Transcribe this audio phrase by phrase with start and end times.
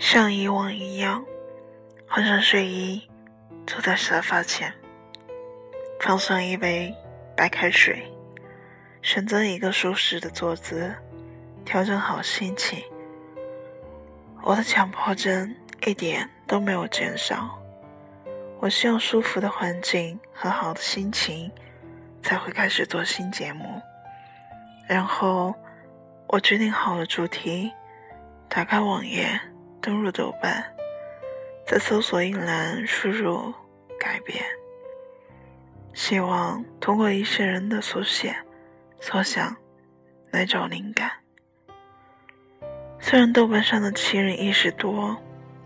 [0.00, 1.22] 像以往一样，
[2.08, 3.06] 换上睡衣，
[3.66, 4.72] 坐在沙发前，
[6.00, 6.92] 放上一杯
[7.36, 8.10] 白开水，
[9.02, 10.94] 选择一个舒适的坐姿，
[11.66, 12.82] 调整好心情。
[14.42, 17.60] 我的强迫症一点都没有减少。
[18.58, 21.52] 我需要舒服的环境和好的心情，
[22.22, 23.80] 才会开始做新节目。
[24.88, 25.54] 然后，
[26.26, 27.70] 我决定好了主题，
[28.48, 29.38] 打开网页。
[29.80, 30.64] 登入豆瓣，
[31.66, 33.52] 在搜索一栏输入
[33.98, 34.44] “改变”，
[35.94, 38.36] 希望通过一些人的所写、
[39.00, 39.56] 所想
[40.30, 41.10] 来找灵感。
[42.98, 45.16] 虽然豆瓣上的奇人异事多，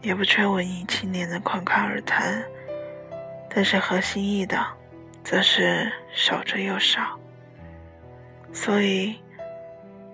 [0.00, 2.44] 也不缺文艺青年的侃侃而谈，
[3.50, 4.64] 但是合心意的，
[5.24, 7.18] 则是少之又少。
[8.52, 9.16] 所以，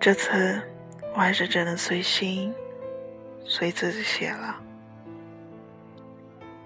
[0.01, 0.63] 这次
[1.13, 2.55] 我还是只能随心。
[3.51, 4.55] 随自己写了。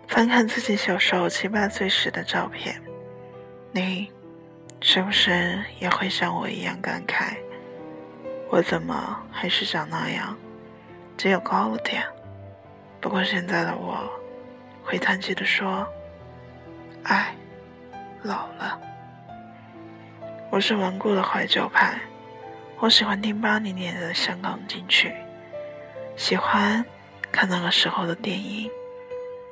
[0.06, 2.78] 翻看自己小时候七八岁时的照片，
[3.72, 4.12] 你
[4.82, 7.38] 是不是也会像我一样感慨？
[8.50, 10.36] 我怎么还是长那样，
[11.16, 12.04] 只有高了点？
[13.00, 14.06] 不过现在的我，
[14.84, 15.88] 会叹气的说
[17.04, 17.34] ：“哎，
[18.22, 18.78] 老了。”
[20.52, 21.98] 我是顽固的怀旧派，
[22.78, 25.14] 我喜欢听八零年的香港金曲。
[26.16, 26.84] 喜欢
[27.32, 28.70] 看那个时候的电影，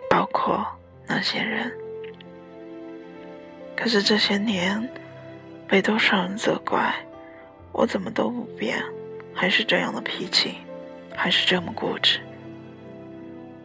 [0.08, 0.66] 包括
[1.06, 1.72] 那些人。
[3.76, 4.88] 可是这些年，
[5.66, 6.94] 被多少人责怪，
[7.72, 8.82] 我怎么都不变，
[9.34, 10.58] 还是这样的脾气，
[11.16, 12.20] 还是这么固执。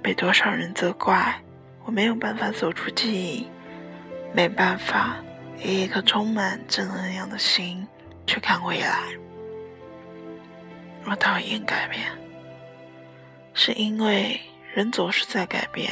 [0.01, 1.39] 被多少人责怪，
[1.85, 3.47] 我没有办法走出记忆，
[4.33, 5.17] 没办法
[5.61, 7.85] 以一颗充满正能量的心
[8.25, 9.03] 去看未来。
[11.05, 12.01] 我讨厌改变。
[13.59, 14.39] 是因为
[14.75, 15.91] 人总是在改变，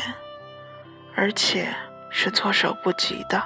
[1.16, 1.68] 而且
[2.12, 3.44] 是措手不及的。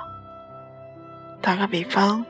[1.42, 2.26] 打个比方，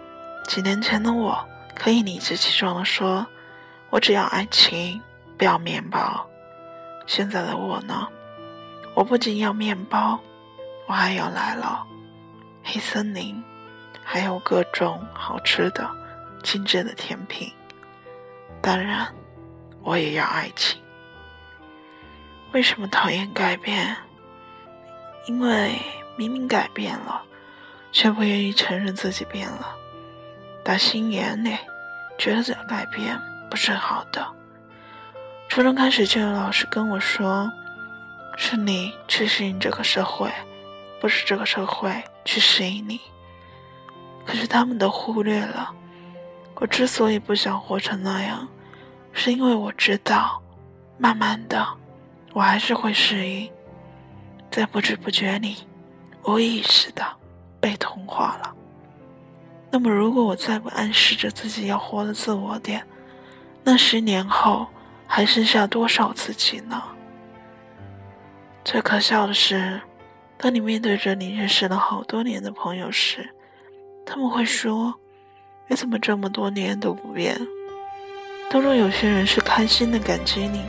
[0.48, 3.26] 几年前的我可以理直气壮地说
[3.90, 5.02] ：“我只要爱情，
[5.36, 6.30] 不要面包。”
[7.08, 8.08] 现在的我呢？
[8.94, 10.20] 我不仅要面包，
[10.86, 11.88] 我还要来了
[12.64, 13.44] 黑森林，
[14.04, 15.90] 还有各种好吃的、
[16.44, 17.52] 精致的甜品。
[18.62, 19.12] 当然，
[19.82, 20.80] 我也要爱情。
[22.52, 23.96] 为什么讨厌改变？
[25.28, 25.80] 因为
[26.16, 27.22] 明明改变了，
[27.92, 29.76] 却不愿意承认自己变了。
[30.64, 31.56] 打心眼里
[32.18, 34.28] 觉得这改变不是好的。
[35.48, 37.52] 初中开始就有老师跟我说
[38.36, 40.32] ：“是你去适应这个社会，
[41.00, 43.00] 不是这个社会去适应你。”
[44.26, 45.74] 可是他们都忽略了，
[46.56, 48.48] 我之所以不想活成那样，
[49.14, 50.42] 是因为我知道，
[50.98, 51.79] 慢慢的。
[52.34, 53.52] 我还是会适应，
[54.52, 55.58] 在不知不觉里，
[56.26, 57.04] 无意识的
[57.60, 58.56] 被同化了。
[59.72, 62.86] 那么，如果我再不暗示着自己要活得自我点，
[63.64, 64.68] 那十年后
[65.06, 66.82] 还剩下多少自己呢？
[68.64, 69.82] 最可笑的是，
[70.38, 73.30] 当你面对着你认识了好多年的朋友时，
[74.06, 74.94] 他们会说
[75.68, 77.40] ：“你怎么这么多年都不变？”
[78.50, 80.64] 当中有些人是开心的感激你。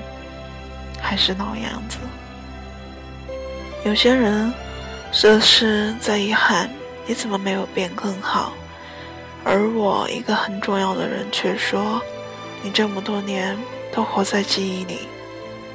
[1.00, 1.98] 还是老样子。
[3.84, 4.52] 有些人
[5.10, 6.68] 则是在遗憾
[7.06, 8.52] 你怎么没有变更好，
[9.44, 12.00] 而我一个很重要的人却说
[12.62, 13.56] ：“你这么多年
[13.92, 14.98] 都活在记忆里，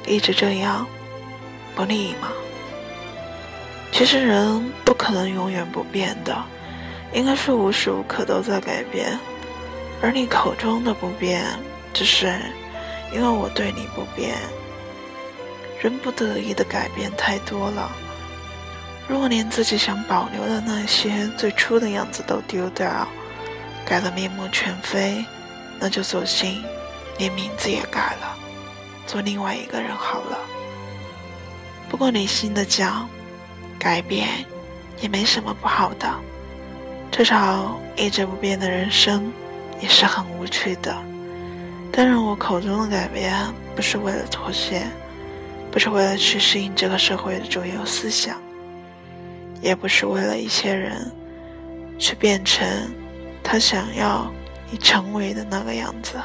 [0.06, 0.86] 一直这样，
[1.74, 2.28] 不利吗？”
[3.92, 6.36] 其实人不可能永远不变的，
[7.12, 9.18] 应该是无时无刻都在改变。
[10.02, 11.44] 而你口中的不变，
[11.92, 12.38] 只是
[13.12, 14.36] 因为我对你不变。
[15.82, 17.90] 人不得已的改变太多了，
[19.06, 23.06] 如果连自己想保留的那些最初的样子都丢掉，
[23.84, 25.24] 改得面目全非，
[25.78, 26.64] 那就索性
[27.18, 28.36] 连名字也改了，
[29.06, 30.38] 做另外一个人好了。
[31.88, 33.08] 不过理性的讲，
[33.78, 34.28] 改变
[35.00, 36.12] 也没什么不好的，
[37.12, 39.30] 至少一直不变的人生
[39.80, 40.96] 也是很无趣的。
[41.92, 43.32] 当然，我口中的改变
[43.76, 44.82] 不是为了妥协。
[45.76, 48.40] 不是为了去适应这个社会的主流思想，
[49.60, 51.14] 也不是为了一些人
[51.98, 52.66] 去变成
[53.44, 54.32] 他想要
[54.70, 56.18] 你成为的那个样子，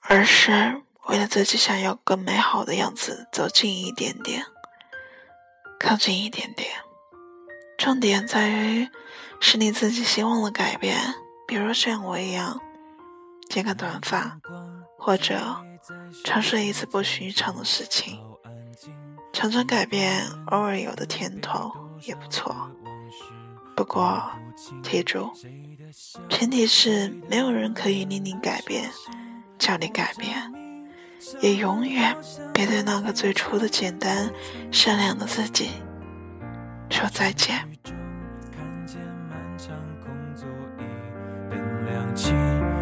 [0.00, 4.46] 而是为了自己想要更美好的样子走近一点点，
[5.78, 6.70] 靠近一点点。
[7.76, 8.88] 重点在于
[9.40, 10.96] 是你自己希望的改变，
[11.46, 12.58] 比如像我一样。
[13.48, 14.38] 剪个短发，
[14.98, 15.56] 或者
[16.24, 18.20] 尝试一次不寻常的事情，
[19.32, 21.72] 常常改变偶尔有的甜头
[22.02, 22.70] 也不错。
[23.74, 24.30] 不过，
[24.82, 25.30] 记住，
[26.28, 28.90] 前提是没有人可以令你改变，
[29.58, 30.52] 叫你改变，
[31.40, 32.16] 也永远
[32.52, 34.30] 别对那个最初的简单、
[34.70, 35.70] 善良的自己
[36.90, 37.66] 说再见。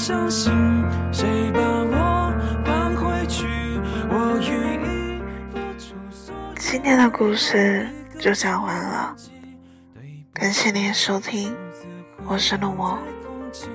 [0.00, 0.50] 相信
[1.12, 2.32] 谁把我
[2.64, 3.46] 放回去，
[4.08, 4.40] 我
[6.58, 7.86] 今天的故事
[8.18, 9.14] 就讲完了，
[10.32, 11.54] 感谢您收听，
[12.24, 12.98] 我是陆墨，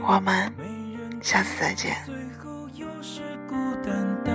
[0.01, 0.51] 我们
[1.21, 1.95] 下次再见。
[2.43, 4.34] 后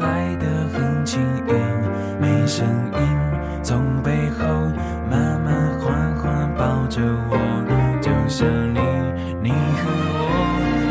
[0.00, 1.52] 来的很轻易
[2.20, 2.98] 没声音
[3.62, 4.44] 从背后
[5.10, 7.00] 慢慢缓缓抱着
[7.30, 7.36] 我
[8.00, 8.80] 就像你
[9.42, 9.82] 你和
[10.20, 10.22] 我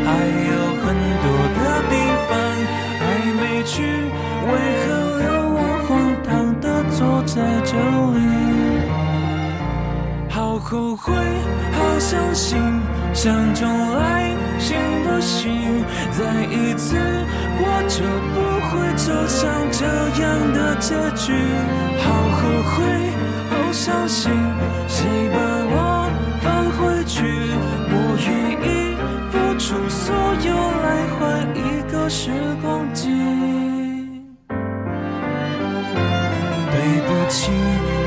[0.04, 0.08] 还
[0.50, 0.52] 有
[0.82, 0.84] 很
[1.24, 1.26] 多
[1.56, 1.58] 的
[1.90, 1.92] 地
[2.28, 2.30] 方
[3.00, 3.02] 还
[3.40, 3.72] 没去
[4.50, 4.52] 为
[4.82, 4.84] 何
[5.18, 5.90] 留我荒
[6.24, 6.28] 唐
[6.60, 7.32] 的坐在
[7.64, 7.72] 这
[8.14, 8.18] 里？
[10.28, 11.12] 好后悔
[11.72, 12.58] 好伤心
[13.12, 14.43] 想重来。
[14.64, 15.84] 行不行？
[16.10, 16.96] 再一次，
[17.60, 18.00] 我就
[18.32, 18.36] 不
[18.70, 19.84] 会走向这
[20.22, 20.24] 样
[20.54, 21.36] 的结局。
[22.00, 22.04] 好
[22.38, 22.40] 后
[22.72, 22.80] 悔，
[23.50, 24.32] 好伤心，
[24.88, 25.36] 谁把
[25.68, 25.76] 我
[26.40, 27.20] 放回去？
[27.90, 27.94] 我
[28.24, 28.32] 愿
[28.64, 28.96] 意
[29.30, 30.02] 付出所
[30.48, 30.50] 有
[30.82, 31.20] 来换
[31.54, 31.60] 一
[31.92, 32.30] 个时
[32.62, 33.02] 光机。
[36.72, 36.74] 对
[37.04, 37.52] 不起，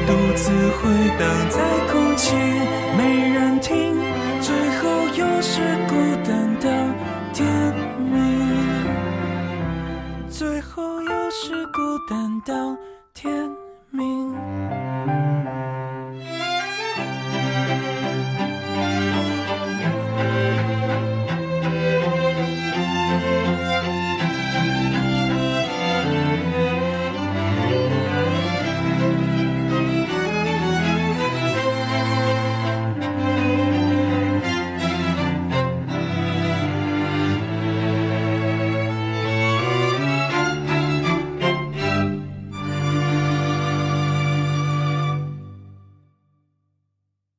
[0.07, 0.89] 独自回
[1.19, 1.21] 荡
[1.51, 1.55] 在
[1.91, 2.35] 空气。
[2.97, 2.99] 没
[3.29, 3.86] 人听，
[12.07, 12.77] 担当。